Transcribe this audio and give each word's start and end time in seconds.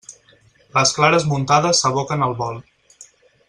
Les 0.77 0.93
clares 0.99 1.27
muntades 1.33 1.83
s'aboquen 1.85 2.27
al 2.29 2.37
bol. 2.43 2.61